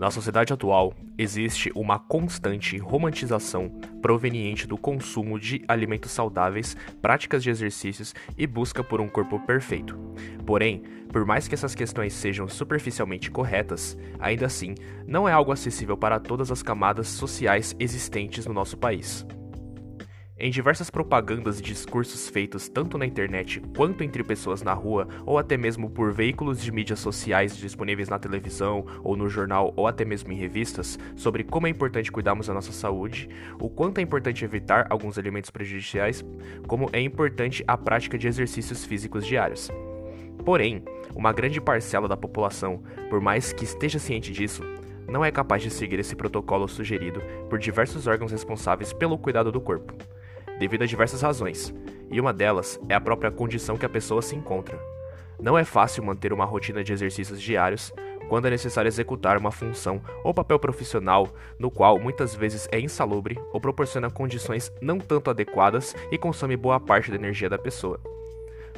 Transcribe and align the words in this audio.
Na 0.00 0.10
sociedade 0.10 0.50
atual, 0.50 0.94
existe 1.18 1.70
uma 1.74 1.98
constante 1.98 2.78
romantização 2.78 3.68
proveniente 4.00 4.66
do 4.66 4.78
consumo 4.78 5.38
de 5.38 5.62
alimentos 5.68 6.10
saudáveis, 6.10 6.74
práticas 7.02 7.42
de 7.42 7.50
exercícios 7.50 8.14
e 8.34 8.46
busca 8.46 8.82
por 8.82 8.98
um 8.98 9.10
corpo 9.10 9.38
perfeito. 9.40 9.98
Porém, 10.46 10.82
por 11.12 11.26
mais 11.26 11.46
que 11.46 11.54
essas 11.54 11.74
questões 11.74 12.14
sejam 12.14 12.48
superficialmente 12.48 13.30
corretas, 13.30 13.94
ainda 14.18 14.46
assim 14.46 14.74
não 15.06 15.28
é 15.28 15.32
algo 15.32 15.52
acessível 15.52 15.98
para 15.98 16.18
todas 16.18 16.50
as 16.50 16.62
camadas 16.62 17.06
sociais 17.08 17.76
existentes 17.78 18.46
no 18.46 18.54
nosso 18.54 18.78
país. 18.78 19.26
Em 20.42 20.50
diversas 20.50 20.88
propagandas 20.88 21.60
e 21.60 21.62
discursos 21.62 22.30
feitos 22.30 22.66
tanto 22.66 22.96
na 22.96 23.04
internet 23.04 23.60
quanto 23.76 24.02
entre 24.02 24.24
pessoas 24.24 24.62
na 24.62 24.72
rua, 24.72 25.06
ou 25.26 25.36
até 25.36 25.54
mesmo 25.54 25.90
por 25.90 26.14
veículos 26.14 26.62
de 26.62 26.72
mídias 26.72 26.98
sociais 26.98 27.54
disponíveis 27.54 28.08
na 28.08 28.18
televisão 28.18 28.86
ou 29.04 29.18
no 29.18 29.28
jornal 29.28 29.70
ou 29.76 29.86
até 29.86 30.02
mesmo 30.02 30.32
em 30.32 30.36
revistas, 30.36 30.98
sobre 31.14 31.44
como 31.44 31.66
é 31.66 31.70
importante 31.70 32.10
cuidarmos 32.10 32.46
da 32.46 32.54
nossa 32.54 32.72
saúde, 32.72 33.28
o 33.60 33.68
quanto 33.68 33.98
é 33.98 34.00
importante 34.00 34.42
evitar 34.42 34.86
alguns 34.88 35.18
alimentos 35.18 35.50
prejudiciais, 35.50 36.24
como 36.66 36.88
é 36.90 37.02
importante 37.02 37.62
a 37.68 37.76
prática 37.76 38.16
de 38.16 38.26
exercícios 38.26 38.82
físicos 38.86 39.26
diários. 39.26 39.70
Porém, 40.42 40.82
uma 41.14 41.34
grande 41.34 41.60
parcela 41.60 42.08
da 42.08 42.16
população, 42.16 42.82
por 43.10 43.20
mais 43.20 43.52
que 43.52 43.64
esteja 43.64 43.98
ciente 43.98 44.32
disso, 44.32 44.62
não 45.06 45.22
é 45.22 45.30
capaz 45.30 45.62
de 45.62 45.68
seguir 45.68 45.98
esse 45.98 46.16
protocolo 46.16 46.66
sugerido 46.66 47.20
por 47.50 47.58
diversos 47.58 48.06
órgãos 48.06 48.32
responsáveis 48.32 48.90
pelo 48.90 49.18
cuidado 49.18 49.52
do 49.52 49.60
corpo 49.60 49.92
devido 50.60 50.82
a 50.82 50.86
diversas 50.86 51.22
razões, 51.22 51.74
e 52.10 52.20
uma 52.20 52.34
delas 52.34 52.78
é 52.86 52.94
a 52.94 53.00
própria 53.00 53.30
condição 53.30 53.78
que 53.78 53.86
a 53.86 53.88
pessoa 53.88 54.20
se 54.20 54.36
encontra. 54.36 54.78
Não 55.40 55.56
é 55.56 55.64
fácil 55.64 56.04
manter 56.04 56.34
uma 56.34 56.44
rotina 56.44 56.84
de 56.84 56.92
exercícios 56.92 57.40
diários 57.40 57.90
quando 58.28 58.46
é 58.46 58.50
necessário 58.50 58.86
executar 58.86 59.38
uma 59.38 59.50
função 59.50 60.02
ou 60.22 60.34
papel 60.34 60.58
profissional 60.58 61.30
no 61.58 61.70
qual 61.70 61.98
muitas 61.98 62.34
vezes 62.34 62.68
é 62.70 62.78
insalubre 62.78 63.38
ou 63.54 63.58
proporciona 63.58 64.10
condições 64.10 64.70
não 64.82 64.98
tanto 64.98 65.30
adequadas 65.30 65.96
e 66.12 66.18
consome 66.18 66.58
boa 66.58 66.78
parte 66.78 67.10
da 67.10 67.16
energia 67.16 67.48
da 67.48 67.58
pessoa. 67.58 67.98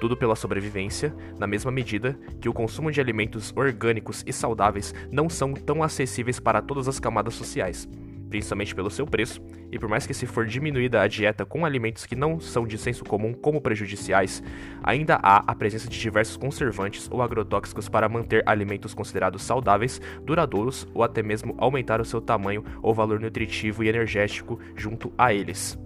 Tudo 0.00 0.16
pela 0.16 0.34
sobrevivência, 0.34 1.14
na 1.38 1.46
mesma 1.46 1.70
medida 1.70 2.18
que 2.40 2.48
o 2.48 2.52
consumo 2.52 2.90
de 2.90 3.00
alimentos 3.00 3.52
orgânicos 3.56 4.24
e 4.26 4.32
saudáveis 4.32 4.92
não 5.12 5.30
são 5.30 5.54
tão 5.54 5.80
acessíveis 5.80 6.40
para 6.40 6.60
todas 6.60 6.88
as 6.88 6.98
camadas 6.98 7.34
sociais 7.34 7.88
principalmente 8.28 8.74
pelo 8.74 8.90
seu 8.90 9.06
preço, 9.06 9.40
e 9.70 9.78
por 9.78 9.88
mais 9.88 10.06
que 10.06 10.14
se 10.14 10.26
for 10.26 10.46
diminuída 10.46 11.00
a 11.00 11.08
dieta 11.08 11.44
com 11.44 11.64
alimentos 11.64 12.06
que 12.06 12.16
não 12.16 12.40
são 12.40 12.66
de 12.66 12.78
senso 12.78 13.04
comum 13.04 13.32
como 13.32 13.60
prejudiciais, 13.60 14.42
ainda 14.82 15.18
há 15.22 15.44
a 15.46 15.54
presença 15.54 15.88
de 15.88 15.98
diversos 15.98 16.36
conservantes 16.36 17.08
ou 17.10 17.22
agrotóxicos 17.22 17.88
para 17.88 18.08
manter 18.08 18.42
alimentos 18.46 18.94
considerados 18.94 19.42
saudáveis, 19.42 20.00
duradouros 20.22 20.86
ou 20.94 21.02
até 21.02 21.22
mesmo 21.22 21.54
aumentar 21.58 22.00
o 22.00 22.04
seu 22.04 22.20
tamanho 22.20 22.64
ou 22.82 22.94
valor 22.94 23.20
nutritivo 23.20 23.82
e 23.84 23.88
energético 23.88 24.58
junto 24.76 25.12
a 25.16 25.32
eles. 25.32 25.78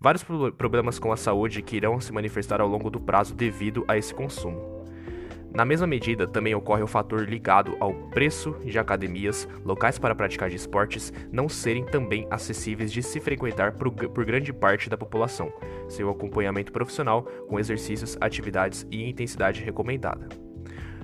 Vários 0.00 0.22
problemas 0.22 0.98
com 0.98 1.12
a 1.12 1.16
saúde 1.16 1.60
que 1.60 1.76
irão 1.76 2.00
se 2.00 2.12
manifestar 2.12 2.60
ao 2.60 2.68
longo 2.68 2.88
do 2.88 3.00
prazo 3.00 3.34
devido 3.34 3.84
a 3.88 3.96
esse 3.96 4.14
consumo. 4.14 4.77
Na 5.52 5.64
mesma 5.64 5.86
medida, 5.86 6.26
também 6.26 6.54
ocorre 6.54 6.82
o 6.82 6.86
fator 6.86 7.28
ligado 7.28 7.76
ao 7.80 7.94
preço 8.10 8.54
de 8.64 8.78
academias, 8.78 9.48
locais 9.64 9.98
para 9.98 10.14
praticar 10.14 10.50
de 10.50 10.56
esportes, 10.56 11.12
não 11.32 11.48
serem 11.48 11.84
também 11.84 12.26
acessíveis 12.30 12.92
de 12.92 13.02
se 13.02 13.18
frequentar 13.18 13.72
por, 13.72 13.90
por 13.90 14.24
grande 14.24 14.52
parte 14.52 14.90
da 14.90 14.96
população, 14.96 15.52
seu 15.88 16.10
acompanhamento 16.10 16.70
profissional 16.70 17.22
com 17.48 17.58
exercícios, 17.58 18.16
atividades 18.20 18.86
e 18.90 19.08
intensidade 19.08 19.62
recomendada. 19.62 20.28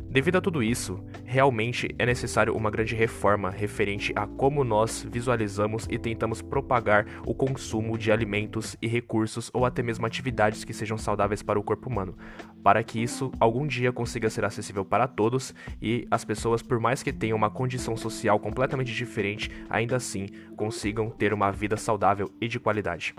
Devido 0.08 0.36
a 0.36 0.40
tudo 0.40 0.62
isso, 0.62 1.02
realmente 1.24 1.88
é 1.98 2.06
necessário 2.06 2.54
uma 2.54 2.70
grande 2.70 2.94
reforma 2.94 3.50
referente 3.50 4.12
a 4.14 4.26
como 4.26 4.62
nós 4.62 5.06
visualizamos 5.10 5.86
e 5.90 5.98
tentamos 5.98 6.40
propagar 6.40 7.06
o 7.26 7.34
consumo 7.34 7.98
de 7.98 8.12
alimentos 8.12 8.76
e 8.80 8.86
recursos 8.86 9.50
ou 9.52 9.64
até 9.64 9.82
mesmo 9.82 10.06
atividades 10.06 10.64
que 10.64 10.72
sejam 10.72 10.96
saudáveis 10.96 11.42
para 11.42 11.58
o 11.58 11.62
corpo 11.62 11.88
humano, 11.88 12.16
para 12.62 12.82
que 12.82 13.02
isso 13.02 13.32
algum 13.40 13.66
dia 13.66 13.92
consiga 13.92 14.30
ser 14.30 14.44
acessível 14.44 14.84
para 14.84 15.08
todos 15.08 15.54
e 15.80 16.06
as 16.10 16.24
pessoas, 16.24 16.62
por 16.62 16.78
mais 16.78 17.02
que 17.02 17.12
tenham 17.12 17.36
uma 17.36 17.50
condição 17.50 17.96
social 17.96 18.38
completamente 18.38 18.92
diferente, 18.92 19.50
ainda 19.68 19.96
assim 19.96 20.26
consigam 20.56 21.10
ter 21.10 21.32
uma 21.32 21.50
vida 21.50 21.76
saudável 21.76 22.30
e 22.40 22.48
de 22.48 22.60
qualidade. 22.60 23.14